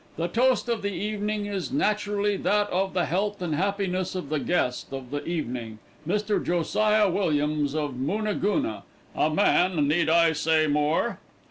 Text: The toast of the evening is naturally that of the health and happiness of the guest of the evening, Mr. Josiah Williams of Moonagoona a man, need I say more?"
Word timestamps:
The 0.17 0.27
toast 0.29 0.67
of 0.67 0.81
the 0.81 0.89
evening 0.91 1.45
is 1.45 1.71
naturally 1.71 2.35
that 2.37 2.67
of 2.71 2.95
the 2.95 3.05
health 3.05 3.39
and 3.39 3.53
happiness 3.53 4.15
of 4.15 4.29
the 4.29 4.39
guest 4.39 4.91
of 4.91 5.11
the 5.11 5.23
evening, 5.27 5.77
Mr. 6.07 6.43
Josiah 6.43 7.07
Williams 7.07 7.75
of 7.75 7.91
Moonagoona 7.93 8.81
a 9.15 9.29
man, 9.29 9.87
need 9.87 10.09
I 10.09 10.33
say 10.33 10.65
more?" 10.65 11.19